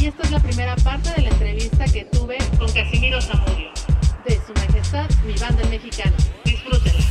y 0.00 0.06
esta 0.06 0.22
es 0.22 0.30
la 0.30 0.40
primera 0.40 0.74
parte 0.76 1.10
de 1.10 1.22
la 1.22 1.28
entrevista 1.28 1.84
que 1.84 2.06
tuve 2.06 2.38
con 2.58 2.72
Casimiro 2.72 3.20
Zamudio, 3.20 3.70
de 4.24 4.40
Su 4.46 4.54
Majestad, 4.54 5.10
mi 5.26 5.34
banda 5.34 5.62
el 5.62 5.68
mexicano. 5.68 6.16
Disfrútenla. 6.42 7.04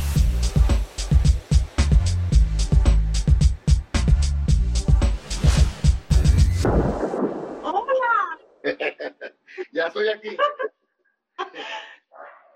¡Hola! 7.62 8.38
ya 9.72 9.86
estoy 9.86 10.08
aquí. 10.08 10.36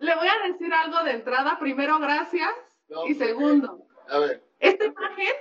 Le 0.00 0.14
voy 0.16 0.26
a 0.26 0.48
decir 0.48 0.72
algo 0.74 1.04
de 1.04 1.12
entrada. 1.12 1.58
Primero, 1.60 2.00
gracias. 2.00 2.50
No, 2.88 3.06
y 3.06 3.14
segundo, 3.14 3.86
A 4.08 4.18
ver, 4.18 4.42
esta 4.58 4.84
imagen 4.84 5.36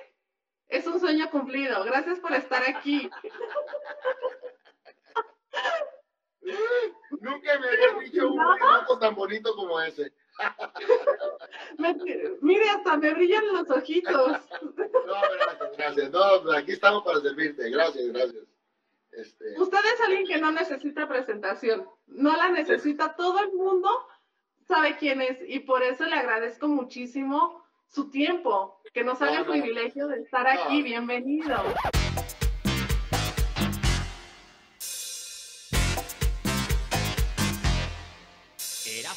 es 0.67 0.85
un 0.85 0.99
sueño 0.99 1.31
cumplido. 1.31 1.83
Gracias 1.83 2.19
por 2.19 2.33
estar 2.33 2.61
aquí. 2.63 3.09
Nunca 7.23 7.59
me 7.59 7.67
habías 7.67 7.99
dicho 8.11 8.27
un 8.27 8.33
dibujo 8.39 8.99
tan 8.99 9.15
bonito 9.15 9.55
como 9.55 9.79
ese. 9.81 10.11
Me- 11.77 11.95
mire, 12.41 12.69
hasta 12.69 12.97
me 12.97 13.13
brillan 13.13 13.53
los 13.53 13.69
ojitos. 13.69 14.39
No, 15.05 15.13
gracias, 15.35 15.77
gracias. 15.77 16.11
No, 16.11 16.21
pues 16.43 16.57
aquí 16.57 16.71
estamos 16.71 17.03
para 17.03 17.19
servirte. 17.19 17.69
Gracias, 17.69 18.07
gracias. 18.07 18.43
Este, 19.11 19.61
Usted 19.61 19.77
es 19.93 20.01
alguien 20.01 20.25
que 20.25 20.37
no 20.37 20.51
necesita 20.51 21.07
presentación. 21.07 21.87
No 22.07 22.35
la 22.37 22.49
necesita. 22.49 23.15
Todo 23.15 23.39
el 23.39 23.51
mundo 23.53 23.89
sabe 24.67 24.95
quién 24.97 25.21
es 25.21 25.37
y 25.45 25.59
por 25.59 25.83
eso 25.83 26.05
le 26.05 26.15
agradezco 26.15 26.67
muchísimo 26.69 27.63
su 27.87 28.09
tiempo, 28.09 28.81
que 28.93 29.03
nos 29.03 29.21
haga 29.21 29.39
el 29.39 29.45
No, 29.45 29.51
privilegio 29.51 30.07
de 30.07 30.21
estar 30.21 30.47
aquí. 30.47 30.81
Bienvenido. 30.81 31.57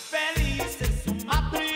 Feliz 0.06 0.78
en 0.80 1.02
su 1.02 1.26
matrimonio, 1.26 1.75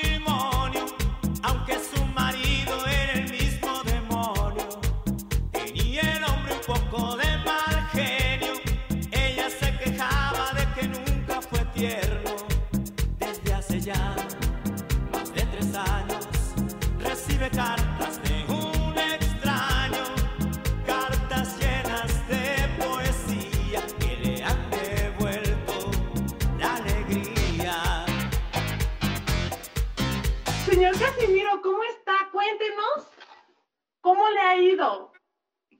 ha 34.50 34.56
ido. 34.56 35.12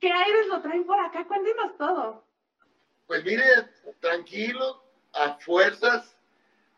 ¿Qué 0.00 0.10
aires 0.10 0.46
lo 0.48 0.62
traen 0.62 0.86
por 0.86 0.98
acá? 0.98 1.26
Cuéntenos 1.26 1.76
todo. 1.76 2.24
pues 3.06 3.24
mire, 3.24 3.44
tranquilo, 4.00 4.82
a 5.12 5.34
fuerzas, 5.40 6.16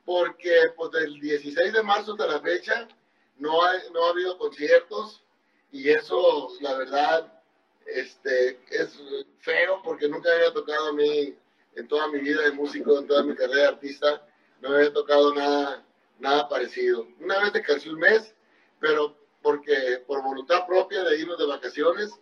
porque 0.04 0.72
pues 0.76 0.90
del 0.92 1.20
16 1.20 1.72
de 1.72 1.82
marzo 1.82 2.12
hasta 2.12 2.26
la 2.26 2.40
fecha 2.40 2.88
no 3.36 3.62
ha, 3.62 3.72
no 3.92 4.06
ha 4.06 4.10
habido 4.10 4.38
conciertos 4.38 5.22
y 5.70 5.90
eso, 5.90 6.48
la 6.60 6.76
verdad, 6.78 7.42
este, 7.86 8.60
es 8.70 8.98
feo 9.40 9.80
porque 9.84 10.08
nunca 10.08 10.32
había 10.32 10.52
tocado 10.52 10.88
a 10.88 10.92
mí 10.92 11.36
en 11.76 11.88
toda 11.88 12.08
mi 12.08 12.18
vida 12.20 12.42
de 12.42 12.52
músico, 12.52 12.98
en 12.98 13.06
toda 13.06 13.22
mi 13.22 13.34
carrera 13.34 13.62
de 13.62 13.68
artista, 13.68 14.26
no 14.60 14.74
había 14.74 14.92
tocado 14.92 15.34
nada, 15.34 15.84
nada 16.18 16.48
parecido. 16.48 17.06
Una 17.20 17.38
vez 17.40 17.52
descansé 17.52 17.90
un 17.90 18.00
mes, 18.00 18.34
pero 18.80 19.16
porque 19.42 20.02
por 20.06 20.22
voluntad 20.22 20.66
propia 20.66 21.02
de 21.04 21.18
irnos 21.18 21.38
de 21.38 21.46
vacaciones, 21.46 22.18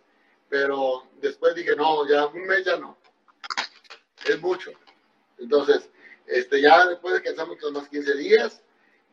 pero 0.49 1.03
después 1.21 1.55
dije, 1.55 1.75
no, 1.75 2.07
ya 2.07 2.25
un 2.27 2.45
mes 2.45 2.65
ya 2.65 2.77
no, 2.77 2.97
es 4.25 4.41
mucho. 4.41 4.71
Entonces, 5.37 5.89
este, 6.27 6.61
ya 6.61 6.85
después 6.87 7.13
descansamos 7.13 7.57
más 7.73 7.87
15 7.89 8.15
días 8.17 8.63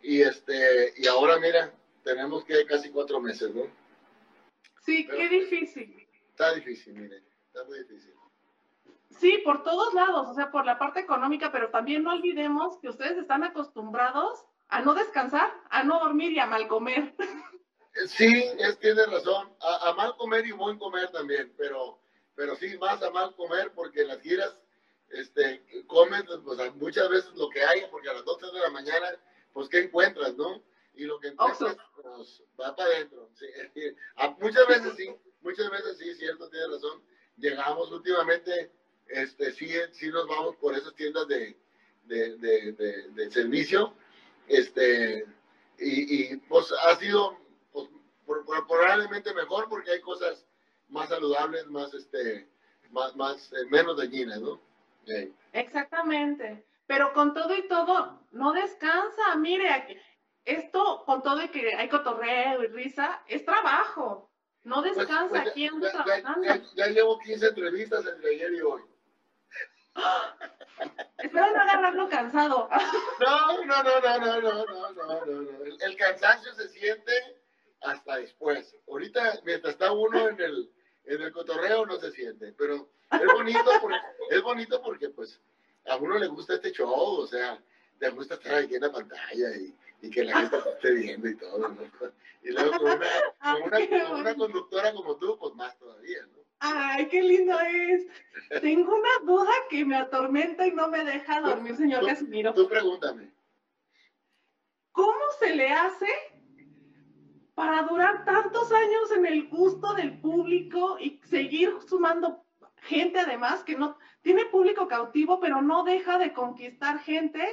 y, 0.03 0.23
este, 0.23 0.95
y 0.97 1.07
ahora 1.07 1.39
mira, 1.39 1.73
tenemos 2.03 2.45
que 2.45 2.65
casi 2.67 2.91
cuatro 2.91 3.21
meses, 3.21 3.55
¿no? 3.55 3.63
Sí, 4.81 5.05
Pero- 5.07 5.19
qué 5.19 5.29
difícil. 5.29 6.09
Está 6.31 6.55
difícil, 6.55 6.95
mire, 6.95 7.23
está 7.47 7.65
muy 7.65 7.79
difícil. 7.81 8.15
Sí, 9.19 9.39
por 9.45 9.65
todos 9.65 9.95
lados, 9.95 10.29
o 10.29 10.35
sea, 10.35 10.51
por 10.51 10.65
la 10.65 10.79
parte 10.79 11.01
económica, 11.01 11.51
pero 11.51 11.71
también 11.71 12.05
no 12.05 12.13
olvidemos 12.13 12.79
que 12.79 12.89
ustedes 12.89 13.19
están 13.19 13.43
acostumbrados 13.43 14.45
a 14.69 14.83
no 14.83 14.95
descansar, 14.95 15.51
a 15.71 15.83
no 15.83 15.99
dormir 15.99 16.33
y 16.33 16.39
a 16.39 16.47
mal 16.47 16.69
comer. 16.69 17.15
Sí, 18.07 18.45
es, 18.59 18.79
tiene 18.79 19.05
razón. 19.07 19.53
A, 19.61 19.89
a 19.89 19.93
mal 19.95 20.15
comer 20.17 20.47
y 20.47 20.53
buen 20.53 20.79
comer 20.79 21.11
también, 21.11 21.53
pero, 21.57 21.99
pero 22.35 22.55
sí, 22.57 22.77
más 22.79 23.03
a 23.03 23.11
mal 23.11 23.35
comer 23.35 23.73
porque 23.75 24.03
en 24.03 24.09
las 24.09 24.21
giras 24.21 24.55
este, 25.11 25.63
comen 25.87 26.25
pues, 26.45 26.75
muchas 26.75 27.09
veces 27.09 27.31
lo 27.35 27.49
que 27.49 27.63
hay, 27.63 27.83
porque 27.91 28.09
a 28.11 28.15
las 28.15 28.25
12 28.25 28.47
de 28.47 28.61
la 28.61 28.71
mañana, 28.71 29.09
pues, 29.53 29.69
¿qué 29.69 29.81
encuentras, 29.81 30.37
no? 30.37 30.63
Y 30.95 31.05
lo 31.05 31.19
que 31.19 31.29
encuentras, 31.29 31.77
pues, 32.03 32.43
va 32.61 32.75
para 32.77 32.91
adentro. 32.91 33.31
Sí. 33.35 33.47
Muchas 34.39 34.67
veces 34.67 34.95
sí, 34.97 35.15
muchas 35.41 35.71
veces 35.71 35.99
sí, 35.99 36.15
cierto, 36.15 36.49
tiene 36.51 36.67
razón. 36.67 37.03
Llegamos 37.37 37.91
últimamente, 37.93 38.71
este, 39.07 39.53
sí, 39.53 39.71
sí 39.93 40.09
nos 40.11 40.27
vamos 40.27 40.57
por 40.57 40.75
esas 40.77 40.95
tiendas 40.95 41.27
de, 41.29 41.57
de, 42.05 42.37
de, 42.37 42.73
de- 43.15 43.31
servicio, 43.31 43.95
este, 44.49 45.25
y, 45.79 46.33
y, 46.33 46.37
pues 46.49 46.73
ha 46.73 46.97
sido 46.97 47.31
pues, 47.31 47.48
por- 48.29 48.45
por- 48.45 48.67
probablemente 48.67 49.33
mejor 49.35 49.69
porque 49.69 49.91
hay 49.93 50.01
cosas 50.03 50.45
más 50.89 51.09
saludables, 51.09 51.67
más, 51.67 51.93
este, 51.95 52.47
más, 52.91 53.17
más 53.17 53.53
eh, 53.55 53.65
menos 53.71 53.97
dañinas, 53.97 54.39
¿no? 54.41 54.61
Exactamente. 55.53 56.65
Pero 56.87 57.13
con 57.15 57.33
todo 57.35 57.55
y 57.57 57.67
todo, 57.69 58.21
no 58.33 58.53
descansa. 58.53 59.35
Mire, 59.37 60.01
esto 60.45 61.03
con 61.07 61.23
todo 61.23 61.43
y 61.43 61.49
que 61.49 61.75
hay 61.75 61.89
cotorreo 61.89 62.63
y 62.63 62.67
risa, 62.69 63.23
es 63.27 63.45
trabajo. 63.45 64.31
No 64.65 64.83
pues, 64.83 64.97
descansa, 64.97 65.29
pues, 65.31 65.49
aquí 65.49 65.67
ando 65.67 65.87
ya, 65.87 65.93
trabajando. 65.93 66.43
ya- 66.47 66.63
ya 66.75 66.87
llevo 66.89 67.19
15 67.21 67.47
entrevistas 67.49 68.07
entre 68.07 68.31
ayer 68.35 68.53
y 68.55 68.61
hoy. 68.61 68.83
Espero 71.19 71.51
no 71.53 71.61
agarrarlo 71.63 72.09
cansado. 72.09 72.69
No, 73.21 73.65
no, 73.65 73.83
no, 73.83 74.01
no, 74.01 74.19
no, 74.19 74.41
no, 74.41 74.41
no, 74.41 74.93
no, 74.93 75.25
no, 75.25 75.25
no. 75.43 75.65
El, 75.65 75.77
el 75.81 75.97
cansancio 75.97 76.53
se 76.55 76.69
siente 76.69 77.13
hasta 77.83 78.17
después. 78.17 78.75
Ahorita, 78.89 79.41
mientras 79.45 79.75
está 79.75 79.93
uno 79.93 80.29
en 80.29 80.41
el, 80.41 80.71
en 81.05 81.23
el 81.23 81.33
cotorreo, 81.33 81.87
no 81.87 81.99
se 81.99 82.11
siente. 82.13 82.53
Pero 82.57 82.89
es 83.11 83.33
bonito 83.35 83.71
porque, 83.81 83.97
es 84.31 84.43
bonito 84.43 84.83
porque 84.83 85.09
pues, 85.11 85.41
a 85.87 85.97
uno 85.97 86.19
le 86.19 86.27
gusta 86.27 86.55
este 86.55 86.73
show, 86.73 86.91
o 86.93 87.27
sea, 87.27 87.59
le 88.01 88.11
gusta 88.11 88.35
estar 88.35 88.55
aquí 88.55 88.75
en 88.75 88.83
la 88.83 88.93
pantalla 88.93 89.57
y, 89.57 89.75
y 90.03 90.11
que 90.11 90.25
la 90.25 90.41
gente 90.41 90.59
te 90.59 90.71
esté 90.71 90.93
viendo 90.93 91.29
y 91.29 91.37
todo, 91.37 91.59
¿no? 91.69 91.77
Y 92.43 92.51
luego 92.53 92.71
con 92.79 92.83
una, 92.93 93.07
con 93.41 93.63
una, 93.63 94.09
con 94.09 94.21
una 94.21 94.35
conductora 94.37 94.93
como 94.93 95.17
tú, 95.17 95.37
pues 95.39 95.55
más 95.55 95.77
todavía, 95.79 96.23
¿no? 96.23 96.39
Ay, 96.61 97.07
qué 97.09 97.23
lindo 97.23 97.59
es. 97.61 98.07
Tengo 98.61 98.93
una 98.95 99.09
duda 99.25 99.53
que 99.71 99.85
me 99.85 99.97
atormenta 99.97 100.67
y 100.67 100.73
no 100.73 100.89
me 100.89 101.05
deja 101.05 101.41
dormir, 101.41 101.77
señor 101.77 102.01
Tú- 102.01 102.07
Casimiro. 102.07 102.53
Tú 102.53 102.69
pregúntame. 102.69 103.31
¿Cómo 104.93 105.21
se 105.39 105.55
le 105.55 105.69
hace 105.71 106.07
para 107.59 107.83
durar 107.83 108.25
tantos 108.25 108.71
años 108.71 109.11
en 109.17 109.27
el 109.27 109.49
gusto 109.49 109.93
del 109.95 110.21
público 110.21 110.97
y 111.01 111.21
seguir 111.29 111.75
sumando 111.89 112.45
gente 112.83 113.19
además 113.19 113.65
que 113.65 113.75
no 113.77 113.99
tiene 114.23 114.45
público 114.45 114.87
cautivo, 114.87 115.41
pero 115.41 115.61
no 115.61 115.83
deja 115.83 116.19
de 116.19 116.33
conquistar 116.33 117.01
gente 117.01 117.45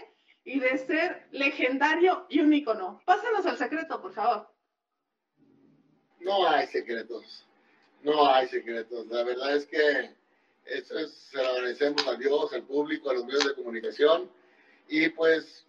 y 0.43 0.59
de 0.59 0.77
ser 0.77 1.27
legendario 1.31 2.27
y 2.29 2.41
un 2.41 2.53
ícono? 2.53 3.01
Pásanos 3.03 3.47
el 3.47 3.57
secreto, 3.57 3.99
por 3.99 4.13
favor. 4.13 4.47
No 6.19 6.47
hay 6.47 6.67
secretos. 6.67 7.43
No 8.03 8.27
hay 8.27 8.47
secretos. 8.47 9.07
La 9.07 9.23
verdad 9.23 9.55
es 9.55 9.65
que 9.65 10.11
eso 10.65 10.99
es, 10.99 11.13
se 11.13 11.41
lo 11.41 11.49
agradecemos 11.49 12.07
a 12.07 12.13
Dios, 12.13 12.53
al 12.53 12.61
público, 12.61 13.09
a 13.09 13.15
los 13.15 13.25
medios 13.25 13.47
de 13.47 13.55
comunicación. 13.55 14.29
Y 14.87 15.09
pues, 15.09 15.65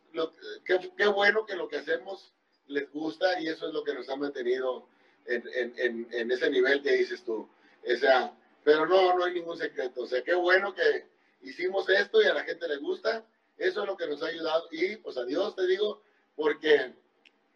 qué 0.67 1.07
bueno 1.07 1.47
que 1.47 1.57
lo 1.57 1.69
que 1.69 1.79
hacemos 1.79 2.36
les 2.69 2.91
gusta 2.93 3.41
y 3.41 3.49
eso 3.49 3.69
es 3.69 3.75
lo 3.75 3.83
que 3.85 3.95
nos 3.95 4.09
ha 4.09 4.17
mantenido 4.17 4.87
en, 5.27 5.43
en, 5.55 5.75
en, 5.79 6.09
en 6.13 6.31
ese 6.31 6.51
nivel 6.51 6.83
que 6.83 6.93
dices 6.93 7.23
tú. 7.25 7.49
O 7.85 7.97
sea, 7.99 8.33
pero 8.65 8.87
no, 8.87 9.17
no 9.17 9.25
hay 9.25 9.35
ningún 9.35 9.57
secreto. 9.57 10.03
O 10.03 10.07
sea, 10.07 10.23
qué 10.23 10.35
bueno 10.35 10.75
que 10.75 11.07
hicimos 11.43 11.89
esto 11.89 12.21
y 12.23 12.27
a 12.27 12.35
la 12.35 12.45
gente 12.45 12.67
le 12.69 12.79
gusta. 12.79 13.25
Eso 13.59 13.83
es 13.83 13.87
lo 13.87 13.97
que 13.97 14.07
nos 14.09 14.23
ha 14.23 14.27
ayudado. 14.27 14.69
Y 14.71 14.97
pues 14.97 15.17
a 15.17 15.25
Dios 15.25 15.55
te 15.55 15.67
digo, 15.67 16.03
porque 16.35 16.93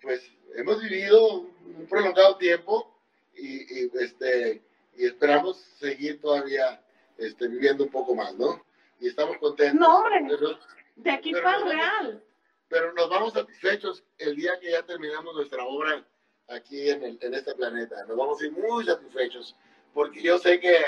pues 0.00 0.22
hemos 0.54 0.80
vivido 0.82 1.40
un 1.40 1.86
prolongado 1.88 2.36
tiempo 2.36 2.94
y, 3.34 3.84
y, 3.84 3.90
este, 4.00 4.62
y 4.96 5.04
esperamos 5.06 5.58
seguir 5.78 6.20
todavía 6.20 6.82
este, 7.18 7.48
viviendo 7.48 7.84
un 7.84 7.90
poco 7.90 8.14
más, 8.14 8.34
¿no? 8.36 8.64
y 9.02 9.08
estamos 9.08 9.38
contentos. 9.38 9.80
No, 9.80 9.98
hombre. 9.98 10.20
Pero, 10.28 10.58
De 10.96 11.10
aquí 11.10 11.32
Pero 11.32 11.42
para 11.44 11.58
vamos- 11.58 11.72
real. 11.74 12.22
Pero 12.70 12.92
nos 12.94 13.10
vamos 13.10 13.34
satisfechos 13.34 14.02
el 14.16 14.36
día 14.36 14.58
que 14.60 14.70
ya 14.70 14.82
terminamos 14.84 15.34
nuestra 15.34 15.64
obra 15.64 16.06
aquí 16.48 16.88
en, 16.88 17.02
el- 17.02 17.18
en 17.20 17.34
este 17.34 17.54
planeta. 17.54 18.04
Nos 18.06 18.16
vamos 18.16 18.40
a 18.40 18.46
ir 18.46 18.52
muy 18.52 18.84
satisfechos, 18.86 19.54
porque 19.92 20.22
yo 20.22 20.38
sé 20.38 20.58
que, 20.60 20.78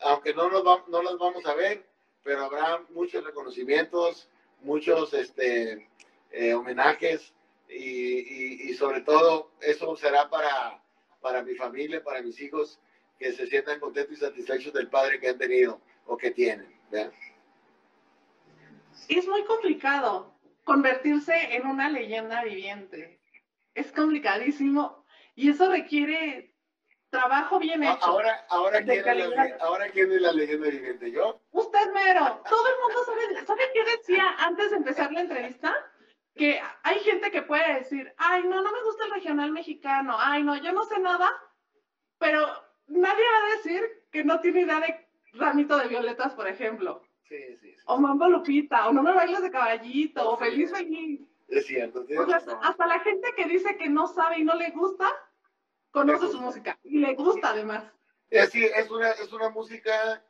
aunque 0.00 0.32
no 0.32 0.48
nos, 0.48 0.64
va- 0.66 0.84
no 0.88 1.02
nos 1.02 1.18
vamos 1.18 1.44
a 1.44 1.54
ver, 1.54 1.84
pero 2.22 2.44
habrá 2.44 2.80
muchos 2.90 3.22
reconocimientos, 3.24 4.28
muchos 4.62 5.12
este, 5.14 5.88
eh, 6.30 6.54
homenajes 6.54 7.34
y, 7.68 7.74
y- 7.74 8.70
y 8.70 8.74
sobre 8.74 9.00
todo 9.00 9.50
eso 9.60 9.96
será 9.96 10.30
para, 10.30 10.80
para 11.20 11.42
mi 11.42 11.54
familia, 11.56 12.02
para 12.02 12.22
mis 12.22 12.40
hijos, 12.40 12.78
que 13.18 13.32
se 13.32 13.46
sientan 13.48 13.80
contentos 13.80 14.16
y 14.16 14.20
satisfechos 14.20 14.72
del 14.72 14.88
padre 14.88 15.18
que 15.18 15.28
han 15.30 15.38
tenido 15.38 15.80
o 16.06 16.16
que 16.16 16.30
tienen. 16.30 16.72
¿verdad? 16.90 17.12
Es 19.08 19.26
muy 19.26 19.44
complicado 19.44 20.35
convertirse 20.66 21.54
en 21.56 21.66
una 21.66 21.88
leyenda 21.88 22.42
viviente. 22.42 23.22
Es 23.72 23.92
complicadísimo 23.92 25.06
y 25.36 25.48
eso 25.50 25.70
requiere 25.70 26.54
trabajo 27.08 27.60
bien 27.60 27.84
A- 27.84 27.92
hecho. 27.92 28.04
Ahora, 28.04 28.44
ahora, 28.50 28.82
¿quién 28.82 29.08
es 29.08 29.28
la, 29.28 29.56
ahora, 29.60 29.88
¿quién 29.90 30.10
es 30.12 30.20
la 30.20 30.32
leyenda 30.32 30.68
viviente? 30.68 31.12
¿Yo? 31.12 31.40
Usted 31.52 31.92
mero, 31.94 32.42
todo 32.48 32.68
el 32.68 32.74
mundo 32.82 33.04
sabe, 33.04 33.46
¿sabe 33.46 33.62
qué 33.72 33.84
decía 33.96 34.24
antes 34.40 34.70
de 34.70 34.76
empezar 34.76 35.12
la 35.12 35.20
entrevista? 35.20 35.72
Que 36.34 36.60
hay 36.82 36.98
gente 36.98 37.30
que 37.30 37.42
puede 37.42 37.74
decir, 37.74 38.12
ay, 38.18 38.42
no, 38.42 38.60
no 38.60 38.72
me 38.72 38.82
gusta 38.82 39.04
el 39.06 39.12
regional 39.12 39.52
mexicano, 39.52 40.16
ay, 40.18 40.42
no, 40.42 40.56
yo 40.56 40.72
no 40.72 40.84
sé 40.84 40.98
nada, 40.98 41.30
pero 42.18 42.44
nadie 42.88 43.24
va 43.24 43.46
a 43.46 43.56
decir 43.56 43.82
que 44.10 44.24
no 44.24 44.40
tiene 44.40 44.62
idea 44.62 44.80
de 44.80 45.08
ramito 45.32 45.78
de 45.78 45.86
violetas, 45.88 46.34
por 46.34 46.48
ejemplo, 46.48 47.05
Sí, 47.28 47.36
sí, 47.36 47.56
sí. 47.60 47.76
o 47.86 47.98
mambo 47.98 48.28
lupita, 48.28 48.88
o 48.88 48.92
no 48.92 49.02
me 49.02 49.12
bailes 49.12 49.42
de 49.42 49.50
caballito, 49.50 50.30
o 50.30 50.36
feliz 50.36 50.70
feliz. 50.70 51.20
Es 51.48 51.66
cierto. 51.66 52.04
tienes 52.04 52.26
razón. 52.28 52.58
hasta 52.62 52.86
la 52.86 53.00
gente 53.00 53.32
que 53.36 53.46
dice 53.46 53.76
que 53.76 53.88
no 53.88 54.06
sabe 54.06 54.38
y 54.38 54.44
no 54.44 54.54
le 54.54 54.70
gusta, 54.70 55.08
conoce 55.90 56.26
Le 56.26 56.30
su 56.30 56.38
gusta. 56.38 56.46
música, 56.46 56.78
y 56.84 56.98
le 56.98 57.14
gusta 57.14 57.50
además. 57.50 57.84
Es, 58.30 58.50
sí, 58.50 58.64
es, 58.64 58.90
una, 58.90 59.10
es 59.10 59.32
una 59.32 59.50
música 59.50 60.22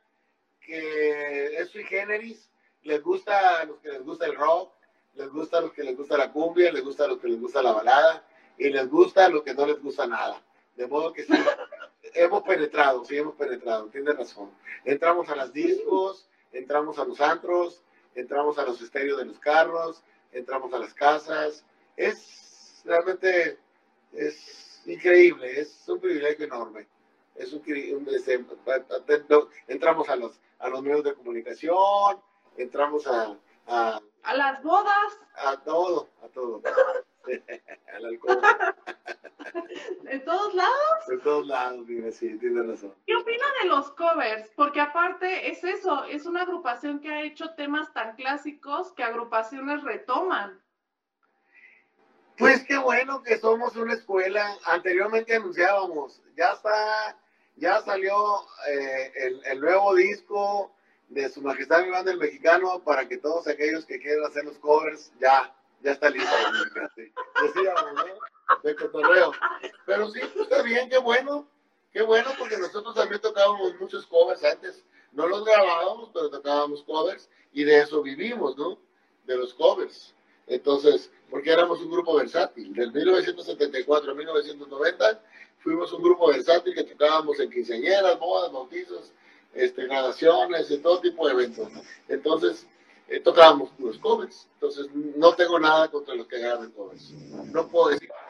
que 0.61 1.57
es 1.57 1.69
sui 1.69 1.83
generis. 1.83 2.51
Les 2.83 3.01
gusta 3.01 3.61
a 3.61 3.65
los 3.65 3.79
que 3.79 3.89
les 3.89 4.03
gusta 4.03 4.25
el 4.25 4.35
rock, 4.35 4.73
les 5.15 5.29
gusta 5.29 5.57
a 5.57 5.61
los 5.61 5.73
que 5.73 5.83
les 5.83 5.97
gusta 5.97 6.17
la 6.17 6.31
cumbia, 6.31 6.71
les 6.71 6.83
gusta 6.83 7.05
a 7.05 7.07
los 7.07 7.19
que 7.19 7.27
les 7.27 7.39
gusta 7.39 7.61
la 7.61 7.73
balada, 7.73 8.23
y 8.57 8.69
les 8.69 8.89
gusta 8.89 9.25
a 9.25 9.29
los 9.29 9.43
que 9.43 9.53
no 9.53 9.65
les 9.65 9.81
gusta 9.81 10.07
nada. 10.07 10.41
De 10.75 10.87
modo 10.87 11.11
que 11.11 11.23
sí, 11.23 11.33
hemos 12.13 12.43
penetrado, 12.43 13.03
sí 13.03 13.17
hemos 13.17 13.35
penetrado, 13.35 13.87
tiene 13.87 14.13
razón. 14.13 14.51
Entramos 14.85 15.27
a 15.29 15.35
las 15.35 15.51
discos, 15.51 16.29
entramos 16.51 16.97
a 16.99 17.05
los 17.05 17.19
antros, 17.21 17.81
entramos 18.15 18.57
a 18.57 18.63
los 18.63 18.81
estéreos 18.81 19.17
de 19.19 19.25
los 19.25 19.39
carros, 19.39 20.03
entramos 20.31 20.73
a 20.73 20.79
las 20.79 20.93
casas. 20.93 21.63
Es 21.95 22.81
realmente, 22.85 23.57
es 24.13 24.81
increíble, 24.85 25.59
es 25.59 25.87
un 25.87 25.99
privilegio 25.99 26.45
enorme. 26.45 26.87
Es 27.35 27.53
un, 27.53 27.61
un- 27.61 28.07
este, 28.13 28.43
entramos 29.67 30.09
a 30.09 30.15
los, 30.15 30.39
a 30.59 30.69
los 30.69 30.81
medios 30.81 31.03
de 31.03 31.13
comunicación, 31.13 32.19
entramos 32.57 33.05
a, 33.07 33.37
a, 33.67 34.01
A 34.23 34.35
las 34.35 34.63
bodas, 34.63 35.19
a 35.35 35.57
todo, 35.63 36.09
a 36.23 36.27
todo. 36.29 36.61
Al 37.93 38.05
alcohol, 38.05 38.41
de 40.03 40.19
todos 40.19 40.53
lados. 40.53 41.07
de 41.07 41.17
todos 41.19 41.47
lados, 41.47 41.87
mira, 41.87 42.11
sí, 42.11 42.37
tiene 42.37 42.63
razón. 42.63 42.93
¿Qué 43.05 43.15
opina 43.15 43.45
de 43.61 43.69
los 43.69 43.91
covers? 43.91 44.49
Porque 44.55 44.81
aparte 44.81 45.49
es 45.49 45.63
eso, 45.63 46.03
es 46.05 46.25
una 46.25 46.43
agrupación 46.43 46.99
que 46.99 47.09
ha 47.09 47.21
hecho 47.21 47.53
temas 47.55 47.93
tan 47.93 48.15
clásicos 48.15 48.91
que 48.93 49.03
agrupaciones 49.03 49.83
retoman. 49.83 50.61
Pues 52.37 52.63
qué 52.65 52.77
bueno 52.77 53.23
que 53.23 53.37
somos 53.37 53.75
una 53.75 53.93
escuela. 53.93 54.57
Anteriormente 54.65 55.35
anunciábamos, 55.35 56.21
ya 56.35 56.51
está, 56.51 57.17
ya 57.55 57.81
salió 57.81 58.15
eh, 58.69 59.11
el, 59.15 59.41
el 59.45 59.59
nuevo 59.59 59.95
disco 59.95 60.71
de 61.09 61.29
Su 61.29 61.41
Majestad 61.41 61.83
mi 61.83 61.89
Banda 61.89 62.11
el 62.11 62.19
Mexicano 62.19 62.83
para 62.83 63.07
que 63.07 63.17
todos 63.17 63.47
aquellos 63.47 63.85
que 63.85 63.99
quieran 63.99 64.25
hacer 64.25 64.45
los 64.45 64.57
covers, 64.59 65.11
ya, 65.19 65.55
ya 65.81 65.91
está 65.91 66.09
listo. 66.09 66.29
¿no? 67.35 68.26
De 68.63 68.75
cotorreo. 68.75 69.31
Pero 69.85 70.09
sí, 70.09 70.19
pues, 70.33 70.49
está 70.49 70.61
bien, 70.61 70.89
qué 70.89 70.97
bueno, 70.97 71.47
qué 71.91 72.01
bueno, 72.01 72.29
porque 72.37 72.57
nosotros 72.57 72.95
también 72.95 73.21
tocábamos 73.21 73.79
muchos 73.79 74.05
covers 74.07 74.43
antes. 74.43 74.83
No 75.11 75.27
los 75.27 75.43
grabábamos, 75.45 76.09
pero 76.13 76.29
tocábamos 76.29 76.83
covers 76.83 77.29
y 77.53 77.63
de 77.63 77.81
eso 77.81 78.01
vivimos, 78.01 78.57
¿no? 78.57 78.77
De 79.25 79.35
los 79.37 79.53
covers. 79.53 80.13
Entonces, 80.47 81.11
porque 81.29 81.51
éramos 81.51 81.79
un 81.81 81.91
grupo 81.91 82.15
versátil. 82.15 82.73
Del 82.73 82.91
1974 82.91 84.11
a 84.11 84.15
1990 84.15 85.21
fuimos 85.59 85.91
un 85.91 86.01
grupo 86.03 86.27
versátil 86.29 86.73
que 86.73 86.83
tocábamos 86.83 87.39
en 87.39 87.49
quinceañeras, 87.49 88.17
bodas, 88.19 88.51
bautizos, 88.51 89.11
este, 89.53 89.85
graduaciones, 89.85 90.69
en 90.71 90.81
todo 90.81 91.01
tipo 91.01 91.27
de 91.27 91.33
eventos. 91.33 91.67
Entonces, 92.07 92.65
eh, 93.09 93.19
tocábamos 93.19 93.71
puros 93.71 93.97
covers. 93.97 94.47
Entonces, 94.53 94.87
no 94.93 95.33
tengo 95.35 95.59
nada 95.59 95.89
contra 95.89 96.15
los 96.15 96.27
que 96.27 96.39
graban 96.39 96.71
covers. 96.71 97.11
No 97.51 97.67
puedo 97.67 97.89
decir, 97.89 98.09
"Ah, 98.13 98.26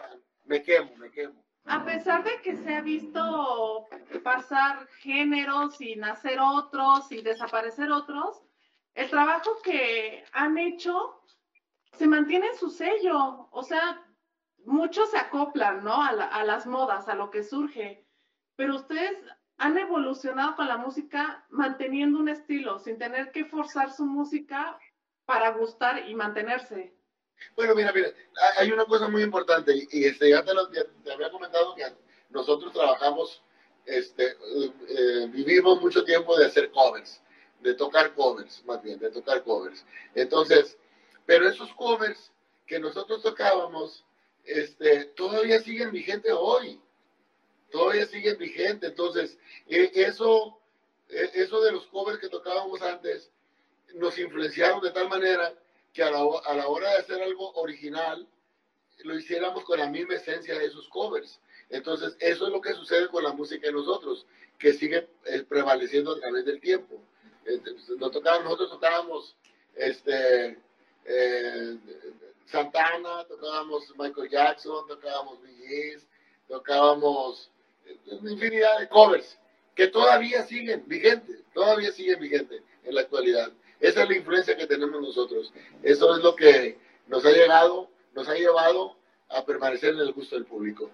me 0.47 0.63
quemo, 0.63 0.95
me 0.97 1.11
quemo. 1.11 1.43
A 1.65 1.83
pesar 1.83 2.23
de 2.23 2.41
que 2.41 2.55
se 2.55 2.75
ha 2.75 2.81
visto 2.81 3.87
pasar 4.23 4.87
géneros 4.99 5.81
y 5.81 5.97
nacer 5.97 6.39
otros 6.39 7.11
y 7.11 7.21
desaparecer 7.21 7.91
otros, 7.91 8.41
el 8.93 9.09
trabajo 9.09 9.51
que 9.63 10.23
han 10.31 10.57
hecho 10.57 11.21
se 11.91 12.07
mantiene 12.07 12.47
en 12.47 12.55
su 12.55 12.69
sello. 12.69 13.49
O 13.51 13.63
sea, 13.63 14.01
muchos 14.65 15.11
se 15.11 15.17
acoplan, 15.17 15.83
¿no? 15.83 16.01
A, 16.01 16.09
a 16.09 16.43
las 16.45 16.65
modas, 16.65 17.09
a 17.09 17.15
lo 17.15 17.29
que 17.29 17.43
surge. 17.43 18.07
Pero 18.55 18.75
ustedes 18.75 19.17
han 19.57 19.77
evolucionado 19.77 20.55
con 20.55 20.67
la 20.67 20.77
música 20.77 21.45
manteniendo 21.49 22.19
un 22.19 22.29
estilo, 22.29 22.79
sin 22.79 22.97
tener 22.97 23.31
que 23.31 23.45
forzar 23.45 23.91
su 23.91 24.05
música 24.05 24.79
para 25.25 25.51
gustar 25.51 26.07
y 26.07 26.15
mantenerse. 26.15 26.96
Bueno, 27.55 27.75
mira, 27.75 27.91
mira, 27.91 28.09
hay- 28.57 28.71
una 28.71 28.85
cosa 28.85 29.07
muy 29.07 29.21
importante 29.23 29.73
y, 29.91 30.05
este, 30.05 30.29
ya 30.29 30.43
te, 30.43 30.51
había 31.11 31.31
comentado 31.31 31.75
que 31.75 31.83
nosotros 32.29 32.71
trabajamos, 32.73 33.41
este, 33.85 34.35
eh, 34.89 35.27
vivimos 35.31 35.81
mucho 35.81 36.03
tiempo 36.03 36.37
de 36.37 36.45
hacer 36.45 36.71
covers, 36.71 37.21
de 37.61 37.73
tocar 37.73 38.13
covers, 38.13 38.63
más 38.65 38.81
bien, 38.81 38.99
de 38.99 39.09
tocar 39.09 39.43
covers. 39.43 39.85
Entonces, 40.15 40.77
pero 41.25 41.47
esos 41.47 41.73
covers 41.73 42.31
que 42.65 42.79
nosotros 42.79 43.21
tocábamos, 43.21 44.05
este, 44.43 45.05
todavía 45.15 45.59
siguen 45.59 45.91
vigentes 45.91 46.33
hoy, 46.37 46.79
todavía 47.71 48.05
siguen 48.05 48.37
vigentes. 48.37 48.89
Entonces, 48.89 49.37
eh, 49.67 49.91
eso, 49.95 50.59
eh, 51.09 51.31
eso 51.35 51.61
de 51.61 51.71
los 51.71 51.87
covers 51.87 52.19
que 52.19 52.29
tocábamos 52.29 52.81
antes, 52.81 53.31
nos 53.95 54.17
influenciaron 54.19 54.81
de 54.81 54.91
tal 54.91 55.09
manera 55.09 55.53
que 55.97 56.03
a 56.03 56.11
la, 56.11 56.19
a 56.45 56.53
la 56.53 56.67
hora 56.67 56.91
de 56.91 56.97
hacer 56.99 57.19
algo 57.23 57.51
original, 57.53 58.27
lo 59.03 59.17
hiciéramos 59.17 59.63
con 59.63 59.79
la 59.79 59.87
misma 59.87 60.13
esencia 60.13 60.57
de 60.59 60.65
esos 60.67 60.87
covers. 60.89 61.39
Entonces, 61.71 62.15
eso 62.19 62.45
es 62.45 62.53
lo 62.53 62.61
que 62.61 62.73
sucede 62.73 63.07
con 63.07 63.23
la 63.23 63.33
música 63.33 63.65
de 63.65 63.73
nosotros, 63.73 64.27
que 64.59 64.73
sigue 64.73 65.09
eh, 65.25 65.43
prevaleciendo 65.49 66.11
a 66.11 66.19
través 66.19 66.45
del 66.45 66.59
tiempo. 66.61 67.01
Entonces, 67.45 67.97
nos 67.97 68.11
tocábamos- 68.11 68.43
nosotros 68.43 68.69
tocábamos 68.69 69.35
este, 69.75 70.59
eh, 71.05 71.77
Santana, 72.45 73.25
tocábamos 73.27 73.91
Michael 73.97 74.29
Jackson, 74.29 74.87
tocábamos 74.87 75.41
Bee 75.41 75.97
tocábamos 76.47 77.49
eh, 77.87 77.97
una 78.21 78.33
infinidad 78.33 78.79
de 78.79 78.87
covers 78.87 79.35
que 79.73 79.87
todavía 79.87 80.43
siguen 80.45 80.83
vigentes, 80.85 81.43
todavía 81.55 81.91
siguen 81.91 82.19
vigentes 82.19 82.61
en 82.83 82.93
la 82.93 83.01
actualidad. 83.01 83.51
Esa 83.79 84.03
es 84.03 84.09
la 84.09 84.15
influencia 84.15 84.57
que 84.57 84.67
tenemos 84.67 85.01
nosotros. 85.01 85.53
Eso 85.83 86.15
es 86.15 86.23
lo 86.23 86.35
que 86.35 86.77
nos 87.07 87.25
ha 87.25 87.31
llegado, 87.31 87.89
nos 88.13 88.27
ha 88.27 88.33
llevado 88.33 88.97
a 89.29 89.45
permanecer 89.45 89.93
en 89.93 89.99
el 89.99 90.13
gusto 90.13 90.35
del 90.35 90.45
público. 90.45 90.89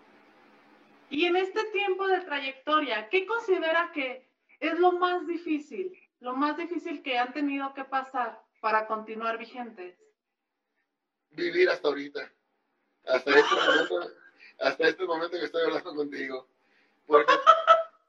Y 1.10 1.25
en 1.25 1.36
este 1.36 1.63
tiempo 1.66 2.08
de 2.08 2.22
trayectoria, 2.22 3.08
¿qué 3.10 3.25
considera 3.25 3.92
que 3.94 4.28
es 4.60 4.80
lo 4.80 4.94
más 4.94 5.28
difícil, 5.28 5.98
lo 6.20 6.36
más 6.36 6.58
difícil 6.58 7.04
que 7.04 7.18
han 7.18 7.34
tenido 7.34 7.74
que 7.74 7.86
pasar 7.86 8.42
para 8.60 8.88
continuar 8.88 9.38
vigentes? 9.38 9.96
Vivir 11.30 11.70
hasta 11.70 11.88
ahorita, 11.88 12.32
hasta 13.06 13.32
este 13.40 13.56
momento, 13.56 14.12
hasta 14.60 14.88
este 14.88 15.06
momento 15.06 15.38
que 15.38 15.46
estoy 15.46 15.63
hablando 15.63 15.96
contigo. 15.96 16.48
Porque, 17.06 17.34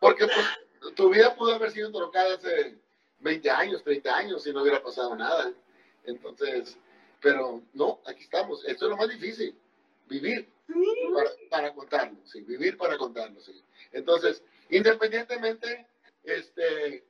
porque 0.00 0.26
pues, 0.26 0.94
tu 0.94 1.10
vida 1.10 1.34
pudo 1.34 1.54
haber 1.54 1.70
sido 1.70 1.92
trocada 1.92 2.34
hace 2.34 2.78
20 3.24 3.50
años, 3.50 3.82
30 3.82 4.16
años, 4.16 4.42
si 4.42 4.52
no 4.52 4.62
hubiera 4.62 4.82
pasado 4.82 5.16
nada. 5.16 5.52
Entonces, 6.04 6.76
pero 7.20 7.62
no, 7.72 8.00
aquí 8.06 8.22
estamos. 8.22 8.62
Esto 8.66 8.84
es 8.84 8.90
lo 8.90 8.96
más 8.96 9.08
difícil, 9.08 9.56
vivir. 10.06 10.48
Para 11.50 11.74
contarlo, 11.74 12.18
sí, 12.24 12.40
vivir 12.42 12.76
para 12.76 12.96
contarlo, 12.96 13.40
sí. 13.40 13.62
Entonces, 13.92 14.42
independientemente, 14.70 15.86
este, 16.22 17.04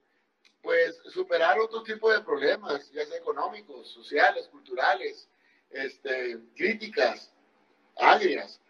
pues 0.60 1.00
superar 1.12 1.58
otro 1.60 1.82
tipo 1.82 2.10
de 2.10 2.20
problemas, 2.20 2.90
ya 2.90 3.06
sea 3.06 3.16
económicos, 3.16 3.88
sociales, 3.88 4.48
culturales, 4.48 5.28
este, 5.70 6.38
críticas, 6.56 7.32
agrias, 7.96 8.60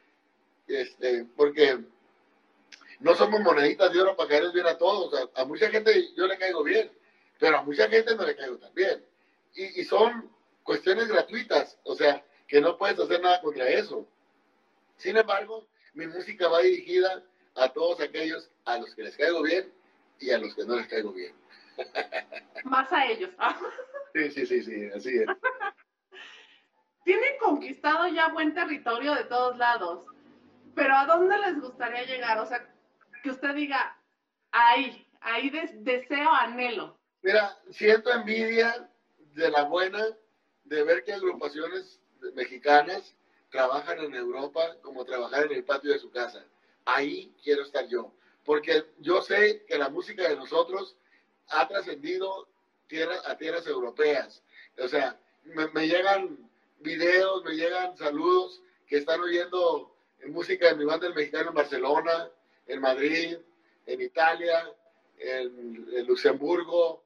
este, 0.67 1.25
porque 1.37 1.79
no 3.01 3.15
somos 3.15 3.41
moneditas 3.41 3.93
de 3.93 4.01
oro 4.01 4.17
para 4.17 4.29
caerles 4.29 4.53
bien 4.53 4.67
a 4.67 4.77
todos. 4.77 5.15
A, 5.15 5.41
a, 5.41 5.45
mucha 5.47 5.71
gente 5.71 6.13
yo 6.15 6.27
le 6.27 6.39
caigo 6.39 6.63
bien, 6.63 6.91
pero 7.39 7.59
a 7.59 7.63
mucha 7.63 7.89
gente 7.89 8.15
no 8.15 8.25
le 8.25 8.37
caigo 8.37 8.59
tan 8.59 8.75
bien. 8.75 9.05
Y, 9.55 9.81
y 9.81 9.85
son 9.85 10.31
cuestiones 10.63 11.09
gratuitas, 11.09 11.79
o 11.85 11.95
sea, 11.95 12.25
que 12.47 12.61
no 12.61 12.77
puedes 12.77 12.99
hacer 12.99 13.21
nada 13.21 13.41
contra 13.41 13.69
eso. 13.69 14.07
Sin 14.97 15.17
embargo, 15.17 15.67
mi 15.95 16.07
música 16.07 16.49
va 16.49 16.61
dirigida 16.61 17.23
a 17.55 17.69
todos 17.69 18.01
aquellos 18.01 18.51
a 18.65 18.79
los 18.79 18.95
que 18.95 19.03
les 19.03 19.17
caigo 19.17 19.43
bien 19.43 19.73
y 20.19 20.31
a 20.31 20.39
los 20.39 20.55
que 20.55 20.65
no 20.65 20.77
les 20.77 20.87
caigo 20.89 21.13
bien. 21.13 21.35
Más 22.65 22.93
a 22.93 23.07
ellos. 23.07 23.31
sí, 24.15 24.31
sí, 24.31 24.47
sí, 24.47 24.63
sí, 24.63 24.91
así 24.95 25.19
es. 25.19 25.27
Tienen 27.05 27.39
conquistado 27.39 28.09
ya 28.09 28.29
buen 28.29 28.55
territorio 28.55 29.15
de 29.15 29.25
todos 29.25 29.59
lados, 29.59 30.07
pero 30.75 30.95
¿a 30.95 31.05
dónde 31.05 31.37
les 31.39 31.61
gustaría 31.61 32.05
llegar? 32.05 32.39
O 32.39 32.47
sea, 32.47 32.67
que 33.23 33.31
usted 33.31 33.55
diga, 33.55 33.99
ahí, 34.53 35.07
ahí 35.21 35.51
des 35.51 35.85
deseo, 35.85 36.33
anhelo. 36.33 36.99
Mira, 37.25 37.59
siento 37.71 38.13
envidia 38.13 38.87
de 39.33 39.51
la 39.51 39.65
buena 39.65 40.07
de 40.65 40.83
ver 40.83 41.05
que 41.05 41.15
agrupaciones 41.15 41.99
mexicanas 42.35 43.17
trabajan 43.51 43.99
en 44.01 44.15
Europa 44.15 44.77
como 44.83 45.07
trabajar 45.07 45.47
en 45.47 45.53
el 45.53 45.65
patio 45.65 45.91
de 45.91 45.99
su 45.99 46.11
casa. 46.11 46.45
Ahí 46.85 47.35
quiero 47.43 47.63
estar 47.63 47.89
yo, 47.89 48.13
porque 48.45 48.85
yo 48.99 49.23
sé 49.23 49.65
que 49.67 49.79
la 49.79 49.89
música 49.89 50.29
de 50.29 50.37
nosotros 50.37 50.97
ha 51.49 51.67
trascendido 51.67 52.47
a 53.25 53.39
tierras 53.39 53.67
europeas. 53.67 54.43
O 54.79 54.87
sea, 54.87 55.19
me, 55.45 55.89
llegan 55.89 56.51
videos, 56.81 57.43
me 57.43 57.55
llegan 57.55 57.97
saludos 57.97 58.61
que 58.87 58.99
están 58.99 59.21
oyendo 59.21 59.97
música 60.27 60.69
de 60.69 60.77
mi 60.77 60.85
banda 60.85 61.07
el 61.07 61.15
mexicano 61.15 61.49
en 61.49 61.55
Barcelona, 61.55 62.29
en 62.67 62.81
Madrid, 62.83 63.39
en 63.87 64.01
Italia, 64.03 64.71
en, 65.19 66.07
Luxemburgo, 66.07 67.04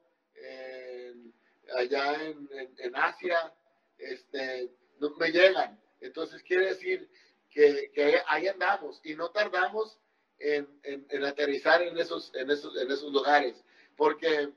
allá 1.77 2.23
en, 2.23 2.49
en, 2.77 2.95
Asia, 2.95 3.53
este, 3.97 4.71
no, 4.99 5.11
me 5.17 5.31
llegan. 5.31 5.79
Entonces 6.01 6.41
quiere 6.43 6.67
decir 6.67 7.09
que, 7.49 7.91
que 7.93 8.21
ahí 8.27 8.47
andamos 8.47 9.01
y 9.03 9.15
no 9.15 9.29
tardamos 9.31 9.97
en, 10.39 10.67
en, 10.83 11.25
aterrizar 11.25 11.81
en 11.81 11.97
esos, 11.97 12.33
en, 12.35 12.49
esos, 12.49 12.75
en 12.77 12.89
esos 12.91 13.11
lugares 13.11 13.63
porque 13.99 14.49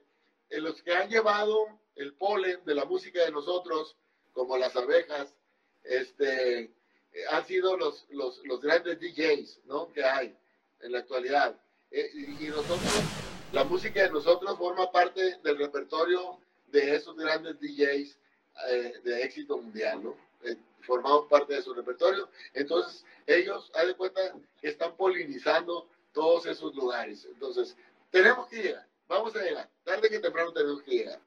los 0.50 0.80
que 0.82 0.94
han 0.94 1.10
llevado 1.10 1.66
el 1.96 2.14
polen 2.14 2.64
de 2.64 2.76
la 2.76 2.84
música 2.84 3.24
de 3.24 3.32
nosotros, 3.32 3.96
como 4.32 4.56
las 4.56 4.76
abejas, 4.76 5.34
este, 5.82 6.70
han 7.28 7.44
sido 7.44 7.76
los, 7.76 8.06
los, 8.10 8.40
los 8.44 8.60
grandes 8.60 9.00
DJs 9.00 9.62
¿no? 9.64 9.92
que 9.92 10.04
hay 10.04 10.36
en 10.80 10.92
la 10.92 11.00
actualidad. 11.00 11.60
Eh, 11.90 12.08
y 12.14 12.44
nosotros, 12.46 13.02
la 13.52 13.64
música 13.64 14.04
de 14.04 14.10
nosotros 14.10 14.56
forma 14.56 14.92
parte 14.92 15.38
del 15.42 15.58
repertorio 15.58 16.38
de 16.72 16.96
esos 16.96 17.16
grandes 17.16 17.60
DJs 17.60 18.18
eh, 18.68 19.00
de 19.04 19.22
éxito 19.22 19.58
mundial, 19.58 20.02
¿no? 20.02 20.16
Eh, 20.42 20.56
formamos 20.80 21.26
parte 21.26 21.54
de 21.54 21.62
su 21.62 21.72
repertorio. 21.72 22.28
Entonces, 22.54 23.04
ellos, 23.26 23.70
haz 23.74 23.86
de 23.86 23.94
cuenta, 23.94 24.20
están 24.62 24.96
polinizando 24.96 25.88
todos 26.12 26.46
esos 26.46 26.74
lugares. 26.74 27.26
Entonces, 27.26 27.76
tenemos 28.10 28.48
que 28.48 28.62
llegar. 28.62 28.86
Vamos 29.06 29.34
a 29.36 29.42
llegar. 29.42 29.70
Tarde 29.84 30.08
que 30.08 30.18
temprano 30.18 30.52
tenemos 30.52 30.82
que 30.82 30.90
llegar. 30.90 31.20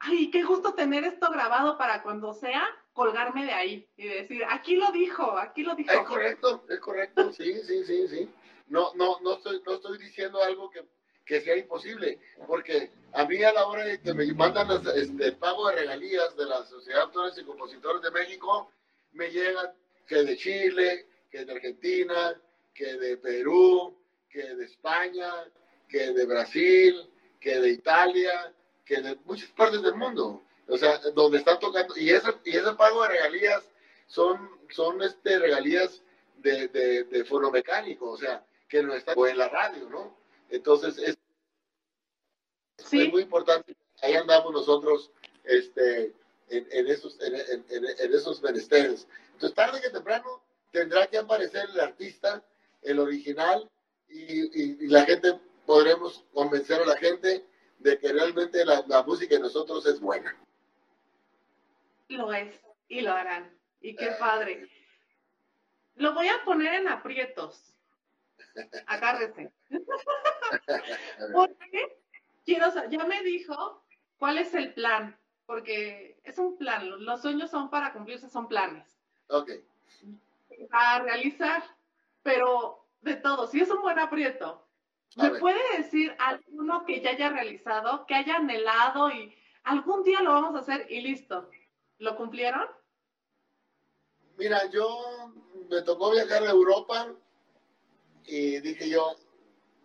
Ay, 0.00 0.30
qué 0.30 0.44
gusto 0.44 0.74
tener 0.74 1.04
esto 1.04 1.30
grabado 1.30 1.76
para 1.76 2.02
cuando 2.02 2.32
sea 2.32 2.64
colgarme 2.92 3.44
de 3.44 3.52
ahí 3.52 3.88
y 3.96 4.08
decir, 4.08 4.44
aquí 4.48 4.76
lo 4.76 4.90
dijo, 4.92 5.38
aquí 5.38 5.62
lo 5.62 5.74
dijo. 5.74 5.90
Es 5.90 6.00
correcto, 6.00 6.64
es 6.68 6.80
correcto, 6.80 7.32
sí, 7.32 7.60
sí, 7.64 7.84
sí, 7.84 8.08
sí. 8.08 8.30
No, 8.68 8.92
no, 8.94 9.18
no 9.20 9.34
estoy, 9.34 9.60
no 9.66 9.74
estoy 9.74 9.98
diciendo 9.98 10.42
algo 10.42 10.70
que, 10.70 10.84
que 11.28 11.42
sea 11.42 11.58
imposible, 11.58 12.18
porque 12.46 12.90
a 13.12 13.26
mí 13.26 13.42
a 13.44 13.52
la 13.52 13.66
hora 13.66 13.84
de 13.84 14.00
que 14.00 14.14
me 14.14 14.32
mandan 14.32 14.66
las, 14.66 14.96
este, 14.96 15.26
el 15.26 15.36
pago 15.36 15.68
de 15.68 15.76
regalías 15.76 16.34
de 16.38 16.46
la 16.46 16.64
Sociedad 16.64 17.00
de 17.00 17.04
Autores 17.04 17.36
y 17.36 17.44
Compositores 17.44 18.00
de 18.00 18.10
México, 18.10 18.72
me 19.12 19.30
llegan 19.30 19.70
que 20.06 20.22
de 20.22 20.36
Chile, 20.38 21.06
que 21.30 21.44
de 21.44 21.52
Argentina, 21.52 22.40
que 22.72 22.94
de 22.94 23.18
Perú, 23.18 23.94
que 24.30 24.54
de 24.54 24.64
España, 24.64 25.30
que 25.86 26.12
de 26.12 26.24
Brasil, 26.24 27.10
que 27.38 27.60
de 27.60 27.72
Italia, 27.72 28.54
que 28.86 29.02
de 29.02 29.16
muchas 29.26 29.50
partes 29.50 29.82
del 29.82 29.96
mundo. 29.96 30.42
O 30.66 30.78
sea, 30.78 30.98
donde 31.14 31.38
están 31.38 31.58
tocando, 31.58 31.94
y 31.94 32.08
ese, 32.08 32.30
y 32.46 32.56
ese 32.56 32.72
pago 32.72 33.02
de 33.02 33.08
regalías 33.10 33.70
son, 34.06 34.50
son 34.70 35.02
este, 35.02 35.38
regalías 35.38 36.02
de, 36.38 36.68
de, 36.68 37.04
de 37.04 37.24
foro 37.26 37.50
mecánico, 37.50 38.10
o 38.10 38.16
sea, 38.16 38.42
que 38.66 38.82
no 38.82 38.94
están 38.94 39.14
en 39.18 39.36
la 39.36 39.48
radio, 39.50 39.90
¿no? 39.90 40.17
Entonces, 40.50 40.98
es, 40.98 41.18
sí. 42.78 43.08
muy 43.08 43.22
importante. 43.22 43.76
Ahí 44.02 44.14
andamos 44.14 44.52
nosotros 44.52 45.10
este, 45.44 46.14
en, 46.48 46.66
en 46.70 46.86
esos, 46.86 47.20
en, 47.20 47.34
en, 47.34 47.64
en, 47.68 48.14
esos 48.14 48.42
menesteres. 48.42 49.06
Entonces, 49.32 49.54
tarde 49.54 49.80
que 49.80 49.90
temprano 49.90 50.42
tendrá 50.70 51.06
que 51.06 51.18
aparecer 51.18 51.68
el 51.72 51.80
artista, 51.80 52.42
el 52.82 52.98
original, 52.98 53.68
y, 54.08 54.42
y, 54.62 54.76
y 54.80 54.86
la 54.86 55.04
gente 55.04 55.38
podremos 55.66 56.24
convencer 56.32 56.80
a 56.80 56.86
la 56.86 56.96
gente 56.96 57.44
de 57.78 57.98
que 57.98 58.12
realmente 58.12 58.64
la, 58.64 58.84
la, 58.86 59.02
música 59.02 59.34
de 59.34 59.42
nosotros 59.42 59.84
es 59.86 60.00
buena. 60.00 60.34
Lo 62.08 62.32
es, 62.32 62.60
y 62.88 63.02
lo 63.02 63.12
harán. 63.12 63.54
Y 63.80 63.94
qué 63.94 64.12
padre. 64.18 64.68
Lo 65.96 66.14
voy 66.14 66.28
a 66.28 66.42
poner 66.44 66.74
en 66.74 66.88
aprietos. 66.88 67.74
Agárrese. 68.86 69.52
Porque 71.32 71.98
quiero, 72.44 72.66
ya 72.88 73.04
me 73.04 73.22
dijo 73.22 73.84
cuál 74.18 74.38
es 74.38 74.54
el 74.54 74.72
plan, 74.74 75.18
porque 75.46 76.18
es 76.24 76.38
un 76.38 76.56
plan. 76.56 77.04
Los 77.04 77.22
sueños 77.22 77.50
son 77.50 77.70
para 77.70 77.92
cumplirse, 77.92 78.28
son 78.28 78.48
planes. 78.48 78.98
Ok. 79.28 79.50
A 80.70 81.00
realizar, 81.00 81.62
pero 82.22 82.84
de 83.02 83.16
todo, 83.16 83.46
si 83.46 83.60
es 83.60 83.70
un 83.70 83.82
buen 83.82 83.98
aprieto, 83.98 84.68
¿Me 85.16 85.30
puede 85.38 85.60
decir 85.76 86.14
alguno 86.18 86.84
que 86.84 87.00
ya 87.00 87.10
haya 87.10 87.30
realizado, 87.30 88.06
que 88.06 88.14
haya 88.14 88.36
anhelado 88.36 89.10
y 89.10 89.34
algún 89.64 90.04
día 90.04 90.20
lo 90.20 90.32
vamos 90.32 90.54
a 90.54 90.60
hacer 90.60 90.86
y 90.90 91.00
listo? 91.00 91.50
¿Lo 91.98 92.16
cumplieron? 92.16 92.66
Mira, 94.36 94.66
yo 94.70 95.32
me 95.68 95.82
tocó 95.82 96.12
viajar 96.12 96.44
a 96.44 96.50
Europa 96.50 97.12
y 98.28 98.60
dije 98.60 98.88
yo, 98.90 99.16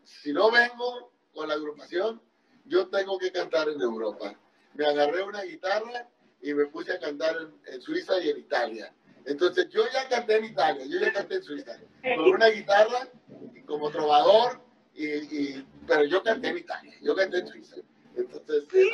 si 0.03 0.33
no 0.33 0.51
vengo 0.51 1.11
con 1.33 1.47
la 1.47 1.55
agrupación, 1.55 2.21
yo 2.65 2.87
tengo 2.89 3.17
que 3.17 3.31
cantar 3.31 3.69
en 3.69 3.81
Europa. 3.81 4.37
Me 4.73 4.85
agarré 4.85 5.23
una 5.23 5.43
guitarra 5.43 6.09
y 6.41 6.53
me 6.53 6.65
puse 6.65 6.91
a 6.91 6.99
cantar 6.99 7.35
en, 7.37 7.73
en 7.73 7.81
Suiza 7.81 8.21
y 8.21 8.29
en 8.29 8.39
Italia. 8.39 8.93
Entonces 9.25 9.69
yo 9.69 9.83
ya 9.93 10.09
canté 10.09 10.37
en 10.37 10.45
Italia, 10.45 10.85
yo 10.85 10.99
ya 10.99 11.13
canté 11.13 11.35
en 11.35 11.43
Suiza, 11.43 11.79
con 12.01 12.29
una 12.29 12.47
guitarra 12.47 13.07
y 13.55 13.61
como 13.61 13.89
trovador 13.89 14.61
y, 14.93 15.05
y, 15.07 15.67
pero 15.87 16.03
yo 16.03 16.21
canté 16.21 16.49
en 16.49 16.57
Italia, 16.57 16.93
yo 17.01 17.15
canté 17.15 17.37
en 17.39 17.47
Suiza. 17.47 17.77
Entonces, 18.15 18.65
¿Sí? 18.69 18.89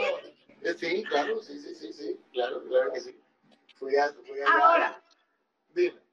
Eso, 0.61 0.61
eh, 0.61 0.75
sí, 0.77 1.03
claro, 1.03 1.41
sí, 1.41 1.59
sí, 1.59 1.73
sí, 1.73 1.93
sí, 1.93 2.19
claro, 2.31 2.63
claro 2.65 2.93
que 2.93 3.01
sí. 3.01 3.19
Fui 3.77 3.95
a, 3.95 4.13
fui 4.13 4.39
a 4.41 4.51
Ahora, 4.51 5.03
dime. 5.73 6.08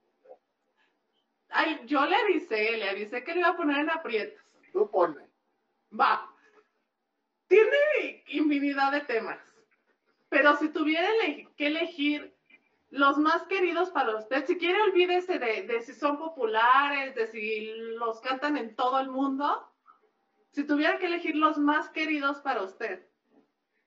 Ay, 1.67 1.81
yo 1.87 2.07
le 2.07 2.15
avisé, 2.15 2.77
le 2.77 2.89
avisé 2.89 3.25
que 3.25 3.33
le 3.33 3.41
iba 3.41 3.49
a 3.49 3.57
poner 3.57 3.79
en 3.79 3.91
aprietos. 3.91 4.41
Tú 4.73 4.89
ponme. 4.89 5.29
Va. 5.99 6.31
Tiene 7.49 8.23
infinidad 8.29 8.93
de 8.93 9.01
temas. 9.01 9.41
Pero 10.29 10.57
si 10.57 10.69
tuviera 10.69 11.09
que 11.57 11.67
elegir 11.67 12.33
los 12.91 13.19
más 13.19 13.43
queridos 13.45 13.91
para 13.91 14.17
usted, 14.17 14.47
si 14.47 14.57
quiere 14.59 14.81
olvídese 14.83 15.39
de, 15.41 15.63
de 15.63 15.81
si 15.81 15.93
son 15.93 16.19
populares, 16.19 17.15
de 17.17 17.27
si 17.27 17.67
los 17.99 18.21
cantan 18.21 18.57
en 18.57 18.77
todo 18.77 19.01
el 19.01 19.09
mundo, 19.09 19.69
si 20.53 20.65
tuviera 20.65 20.99
que 20.99 21.07
elegir 21.07 21.35
los 21.35 21.59
más 21.59 21.89
queridos 21.91 22.39
para 22.43 22.63
usted. 22.63 23.05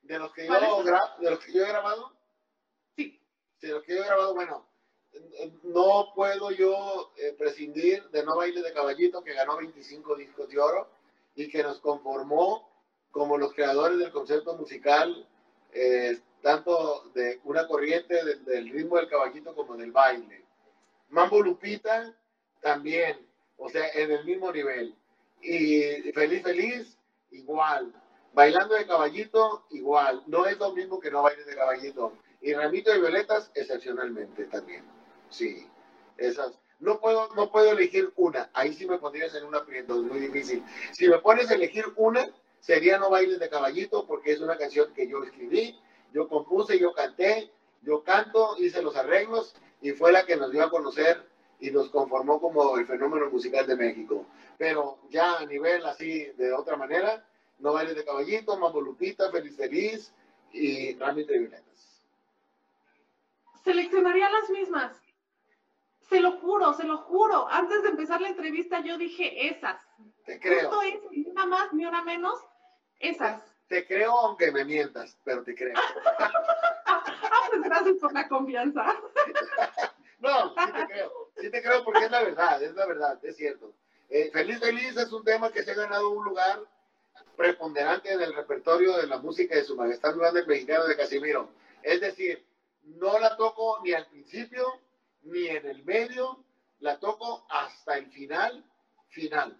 ¿De 0.01 0.19
los 0.19 0.33
que 0.33 0.47
yo, 0.47 0.83
gra 0.83 1.01
de 1.19 1.31
los 1.31 1.39
que 1.39 1.53
yo 1.53 1.63
he 1.63 1.67
grabado? 1.67 2.17
Sí. 2.95 3.21
De 3.61 3.69
los 3.69 3.83
que 3.83 3.95
yo 3.95 4.01
he 4.01 4.05
grabado, 4.05 4.33
bueno, 4.33 4.68
no 5.63 6.11
puedo 6.15 6.51
yo 6.51 7.11
eh, 7.17 7.33
prescindir 7.37 8.03
de 8.09 8.23
No 8.23 8.35
Baile 8.35 8.61
de 8.61 8.73
Caballito, 8.73 9.23
que 9.23 9.33
ganó 9.33 9.57
25 9.57 10.15
discos 10.15 10.49
de 10.49 10.59
oro 10.59 10.89
y 11.35 11.49
que 11.49 11.63
nos 11.63 11.79
conformó 11.79 12.69
como 13.11 13.37
los 13.37 13.53
creadores 13.53 13.97
del 13.97 14.11
concepto 14.11 14.55
musical, 14.55 15.27
eh, 15.73 16.19
tanto 16.41 17.09
de 17.13 17.39
una 17.43 17.67
corriente 17.67 18.23
del, 18.45 18.69
ritmo 18.69 18.97
del 18.97 19.09
caballito 19.09 19.55
como 19.55 19.75
del 19.75 19.91
baile. 19.91 20.45
Mambo 21.09 21.41
Lupita 21.41 22.15
también, 22.61 23.27
o 23.57 23.69
sea, 23.69 23.89
en 23.89 24.11
el 24.11 24.25
mismo 24.25 24.51
nivel 24.51 24.95
y 25.41 26.11
feliz, 26.13 26.43
feliz, 26.43 26.97
igual. 27.31 27.93
Bailando 28.33 28.75
de 28.75 28.85
caballito, 28.85 29.65
igual. 29.71 30.23
No 30.27 30.45
es 30.45 30.57
lo 30.57 30.71
mismo 30.73 30.99
que 30.99 31.09
no 31.09 31.23
bailes 31.23 31.45
de 31.45 31.55
caballito. 31.55 32.13
Y 32.41 32.53
ramito 32.53 32.91
de 32.91 32.99
violetas, 32.99 33.51
excepcionalmente 33.55 34.45
también. 34.45 34.98
Sí, 35.29 35.67
esas. 36.17 36.59
No 36.79 36.99
puedo, 36.99 37.33
no 37.35 37.51
puedo 37.51 37.71
elegir 37.71 38.11
una. 38.15 38.49
Ahí 38.53 38.73
sí 38.73 38.87
me 38.87 38.97
pondrías 38.97 39.35
en 39.35 39.45
un 39.45 39.55
aprieto, 39.55 39.95
es 39.95 40.03
muy 40.03 40.19
difícil. 40.19 40.63
Si 40.91 41.09
me 41.09 41.19
pones 41.19 41.51
a 41.51 41.55
elegir 41.55 41.85
una, 41.97 42.29
sería 42.59 42.97
No 42.97 43.09
bailes 43.09 43.39
de 43.39 43.49
caballito, 43.49 44.05
porque 44.07 44.31
es 44.31 44.39
una 44.39 44.57
canción 44.57 44.93
que 44.93 45.07
yo 45.07 45.23
escribí, 45.23 45.77
yo 46.13 46.27
compuse, 46.29 46.79
yo 46.79 46.93
canté, 46.93 47.51
yo 47.81 48.03
canto, 48.03 48.55
hice 48.59 48.81
los 48.81 48.95
arreglos 48.95 49.55
y 49.81 49.91
fue 49.91 50.11
la 50.11 50.25
que 50.25 50.37
nos 50.37 50.51
dio 50.51 50.63
a 50.63 50.69
conocer 50.69 51.27
y 51.59 51.71
nos 51.71 51.89
conformó 51.89 52.39
como 52.39 52.77
el 52.77 52.85
fenómeno 52.85 53.29
musical 53.29 53.67
de 53.67 53.75
México. 53.75 54.25
Pero 54.57 54.99
ya 55.09 55.37
a 55.37 55.45
nivel 55.45 55.85
así, 55.85 56.25
de 56.37 56.53
otra 56.53 56.77
manera, 56.77 57.25
No 57.59 57.73
bailes 57.73 57.95
de 57.95 58.05
caballito, 58.05 58.57
Mambo 58.57 58.79
Lupita, 58.79 59.29
Feliz 59.31 59.57
Feliz 59.57 60.13
y 60.53 60.95
Ramito 60.95 61.33
de 61.33 61.39
Violetas. 61.39 62.01
Seleccionaría 63.65 64.29
las 64.29 64.49
mismas. 64.49 65.08
Se 66.09 66.19
lo 66.19 66.33
juro, 66.39 66.73
se 66.73 66.83
lo 66.83 66.97
juro. 66.97 67.47
Antes 67.49 67.83
de 67.83 67.89
empezar 67.89 68.19
la 68.19 68.29
entrevista 68.29 68.81
yo 68.81 68.97
dije 68.97 69.47
esas. 69.47 69.79
Te 70.25 70.39
creo. 70.39 70.69
Justo 70.69 70.81
esas, 70.81 71.11
ni 71.11 71.25
una 71.29 71.45
más 71.45 71.73
ni 71.73 71.85
una 71.85 72.03
menos. 72.03 72.39
Esas. 72.99 73.43
Te 73.67 73.85
creo 73.85 74.17
aunque 74.17 74.51
me 74.51 74.65
mientas, 74.65 75.17
pero 75.23 75.43
te 75.43 75.55
creo. 75.55 75.75
Ah, 76.91 77.47
pues 77.51 77.61
gracias 77.61 77.97
por 77.97 78.11
la 78.13 78.27
confianza. 78.27 78.83
No, 80.19 80.49
sí 80.49 80.71
te 80.73 80.85
creo. 80.87 81.11
Sí 81.39 81.49
te 81.49 81.61
creo 81.61 81.85
porque 81.85 82.05
es 82.05 82.11
la 82.11 82.21
verdad, 82.21 82.61
es 82.61 82.75
la 82.75 82.85
verdad, 82.85 83.23
es 83.23 83.37
cierto. 83.37 83.73
Eh, 84.09 84.29
Feliz 84.33 84.59
Feliz 84.59 84.97
es 84.97 85.11
un 85.13 85.23
tema 85.23 85.49
que 85.51 85.63
se 85.63 85.71
ha 85.71 85.75
ganado 85.75 86.09
un 86.09 86.25
lugar 86.25 86.59
preponderante 87.37 88.11
en 88.11 88.21
el 88.21 88.33
repertorio 88.33 88.97
de 88.97 89.07
la 89.07 89.19
música 89.19 89.55
de 89.55 89.63
Su 89.63 89.77
Majestad 89.77 90.17
Grande 90.17 90.45
Mexicano 90.45 90.85
de 90.87 90.97
Casimiro. 90.97 91.49
Es 91.83 92.01
decir, 92.01 92.45
no 92.83 93.17
la 93.17 93.37
toco 93.37 93.79
ni 93.81 93.93
al 93.93 94.07
principio 94.07 94.65
ni 95.23 95.47
en 95.47 95.65
el 95.65 95.83
medio, 95.83 96.43
la 96.79 96.99
toco 96.99 97.45
hasta 97.49 97.97
el 97.97 98.07
final, 98.11 98.63
final. 99.09 99.57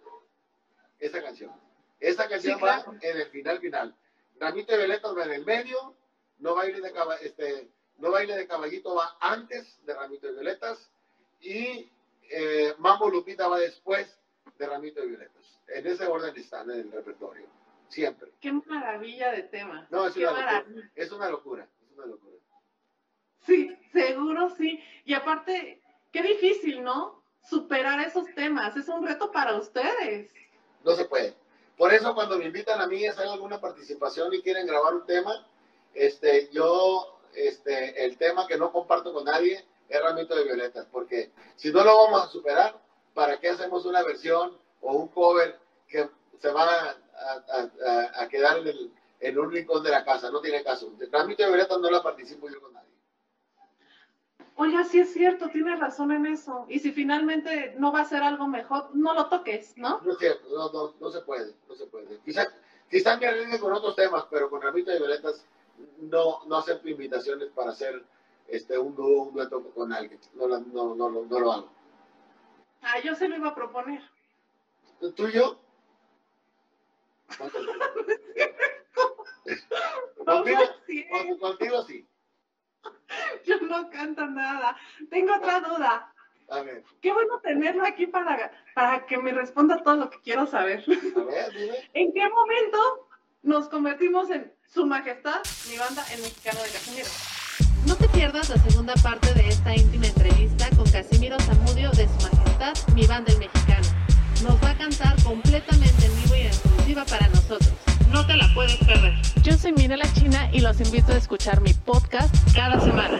Esa 0.98 1.22
canción. 1.22 1.52
Esa 1.98 2.28
canción 2.28 2.54
Sí, 2.54 2.60
claro. 2.60 2.92
va 2.92 2.98
en 3.00 3.16
el 3.18 3.26
final, 3.30 3.58
final. 3.60 3.94
Ramito 4.38 4.72
de 4.72 4.78
Violetas 4.78 5.16
va 5.16 5.24
en 5.24 5.32
el 5.32 5.44
medio, 5.44 5.94
no 6.38 6.54
baile 6.54 6.80
de, 6.80 6.92
caba- 6.92 7.16
este, 7.16 7.68
no 7.98 8.10
baile 8.10 8.36
de 8.36 8.46
caballito 8.46 8.94
va 8.94 9.16
antes 9.20 9.78
de 9.84 9.94
Ramito 9.94 10.26
de 10.26 10.32
Violetas 10.34 10.90
y 11.40 11.90
eh, 12.30 12.74
Mambo 12.78 13.10
Lupita 13.10 13.48
va 13.48 13.58
después 13.58 14.18
de 14.58 14.66
Ramito 14.66 15.00
de 15.00 15.08
Violetas. 15.08 15.60
En 15.68 15.86
ese 15.86 16.06
orden 16.06 16.34
están 16.36 16.70
en 16.70 16.80
el 16.80 16.92
repertorio, 16.92 17.46
siempre. 17.88 18.32
Qué 18.40 18.52
maravilla 18.52 19.30
de 19.32 19.42
tema. 19.44 19.86
No, 19.90 20.06
es 20.06 20.14
Qué 20.14 20.26
una 20.26 20.30
locura. 20.62 20.90
Es 20.94 21.12
una 21.12 21.28
locura, 21.30 21.68
es 21.82 21.96
una 21.96 22.06
locura. 22.06 22.36
Sí, 23.46 23.76
seguro 23.92 24.50
sí. 24.56 24.82
Y 25.04 25.14
aparte, 25.14 25.80
qué 26.12 26.22
difícil, 26.22 26.82
¿no? 26.82 27.22
Superar 27.42 28.00
esos 28.00 28.26
temas. 28.34 28.76
Es 28.76 28.88
un 28.88 29.06
reto 29.06 29.30
para 29.32 29.56
ustedes. 29.56 30.30
No 30.84 30.92
se 30.94 31.04
puede. 31.06 31.34
Por 31.76 31.92
eso 31.94 32.14
cuando 32.14 32.36
me 32.38 32.44
invitan 32.44 32.80
a 32.80 32.86
mí 32.86 33.06
a 33.06 33.12
hacer 33.12 33.26
alguna 33.26 33.60
participación 33.60 34.32
y 34.34 34.42
quieren 34.42 34.66
grabar 34.66 34.94
un 34.94 35.06
tema, 35.06 35.46
este, 35.94 36.50
yo, 36.52 37.18
este, 37.34 38.04
el 38.04 38.18
tema 38.18 38.46
que 38.46 38.58
no 38.58 38.70
comparto 38.70 39.12
con 39.14 39.24
nadie 39.24 39.64
es 39.88 40.02
Ramito 40.02 40.34
de 40.36 40.44
Violetas, 40.44 40.86
porque 40.92 41.32
si 41.56 41.72
no 41.72 41.82
lo 41.82 41.96
vamos 41.96 42.22
a 42.22 42.28
superar, 42.28 42.78
¿para 43.14 43.40
qué 43.40 43.48
hacemos 43.48 43.86
una 43.86 44.02
versión 44.02 44.56
o 44.82 44.92
un 44.92 45.08
cover 45.08 45.58
que 45.88 46.08
se 46.38 46.52
va 46.52 46.96
a, 48.14 48.28
quedar 48.28 48.58
en, 48.58 48.68
el- 48.68 48.92
en 49.20 49.38
un 49.38 49.50
rincón 49.50 49.82
de 49.82 49.90
la 49.90 50.04
casa? 50.04 50.30
No 50.30 50.40
tiene 50.42 50.62
caso. 50.62 50.92
Ramito 51.10 51.42
de 51.42 51.48
Violetas 51.48 51.78
no 51.80 51.90
la 51.90 52.02
participo 52.02 52.48
yo 52.50 52.60
con 52.60 52.74
nadie. 52.74 52.89
Oye, 54.56 54.84
sí 54.84 55.00
es 55.00 55.12
cierto, 55.12 55.48
tienes 55.48 55.78
razón 55.78 56.12
en 56.12 56.26
eso. 56.26 56.66
Y 56.68 56.78
si 56.80 56.92
finalmente 56.92 57.74
no 57.78 57.92
va 57.92 58.00
a 58.02 58.04
ser 58.04 58.22
algo 58.22 58.46
mejor, 58.46 58.94
no 58.94 59.14
lo 59.14 59.28
toques, 59.28 59.76
¿no? 59.78 60.00
No 60.02 60.12
es 60.12 60.18
cierto, 60.18 60.48
no, 60.50 60.70
no, 60.72 60.94
no 61.00 61.10
se 61.10 61.20
puede, 61.22 61.54
no 61.68 61.74
se 61.74 61.86
puede. 61.86 62.18
Quizás 62.24 62.52
quizá 62.90 63.16
me 63.16 63.58
con 63.58 63.72
otros 63.72 63.96
temas, 63.96 64.26
pero 64.30 64.50
con 64.50 64.60
Ramito 64.60 64.90
de 64.90 64.98
Violetas 64.98 65.46
no, 65.98 66.44
no 66.46 66.56
acepto 66.58 66.88
invitaciones 66.88 67.48
para 67.50 67.70
hacer 67.70 68.04
este, 68.48 68.78
un 68.78 68.94
dúo, 68.94 69.22
un 69.24 69.32
dueto 69.34 69.62
con 69.72 69.92
alguien. 69.92 70.20
No, 70.34 70.46
la- 70.46 70.58
no, 70.58 70.94
no, 70.94 71.08
no, 71.10 71.22
no 71.24 71.40
lo 71.40 71.52
hago. 71.52 71.72
Ah, 72.82 72.98
yo 73.02 73.14
se 73.14 73.28
lo 73.28 73.36
iba 73.36 73.48
a 73.48 73.54
proponer. 73.54 74.02
¿Tú 75.14 75.28
y 75.28 75.32
yo? 75.32 75.58
Contigo, 80.24 80.60
contigo 81.40 81.82
sí. 81.82 82.06
yo 83.46 83.60
no 83.60 83.90
canto 83.90 84.26
nada. 84.26 84.76
Tengo 85.10 85.34
otra 85.34 85.60
duda. 85.60 86.12
A 86.50 86.62
ver, 86.62 86.82
Qué 87.00 87.12
bueno 87.12 87.38
tenerlo 87.40 87.84
aquí 87.86 88.08
para, 88.08 88.50
para 88.74 89.06
que 89.06 89.18
me 89.18 89.30
responda 89.30 89.82
todo 89.84 89.96
lo 89.96 90.10
que 90.10 90.20
quiero 90.20 90.46
saber. 90.46 90.82
a 90.88 91.24
ver, 91.24 91.52
dime. 91.52 91.76
¿En 91.94 92.12
qué 92.12 92.28
momento 92.28 93.08
nos 93.42 93.68
convertimos 93.68 94.30
en 94.30 94.52
Su 94.66 94.84
Majestad, 94.84 95.40
mi 95.70 95.78
banda, 95.78 96.04
el 96.12 96.20
mexicano 96.20 96.60
de 96.62 96.70
Casimiro? 96.70 97.08
No 97.86 97.96
te 97.96 98.08
pierdas 98.08 98.50
la 98.50 98.56
segunda 98.56 98.94
parte 99.02 99.32
de 99.32 99.48
esta 99.48 99.74
íntima 99.76 100.06
entrevista 100.06 100.68
con 100.76 100.90
Casimiro 100.90 101.38
Zamudio 101.40 101.90
de 101.92 102.08
Su 102.08 102.28
Majestad, 102.28 102.74
mi 102.94 103.06
banda 103.06 103.32
el 103.32 103.38
mexicano. 103.38 103.86
Nos 104.42 104.62
va 104.62 104.70
a 104.70 104.78
cantar 104.78 105.22
completamente 105.22 106.06
en 106.06 106.22
vivo 106.22 106.34
y 106.34 106.40
en 106.40 106.46
exclusiva 106.48 107.04
para 107.04 107.28
nosotros. 107.28 107.89
No 108.12 108.26
te 108.26 108.36
la 108.36 108.52
puedes 108.54 108.76
perder. 108.76 109.14
Yo 109.42 109.56
soy 109.56 109.72
Mirela 109.72 110.12
China 110.14 110.48
y 110.52 110.60
los 110.60 110.80
invito 110.80 111.12
a 111.12 111.16
escuchar 111.16 111.60
mi 111.60 111.72
podcast 111.72 112.34
cada 112.54 112.80
semana. 112.80 113.18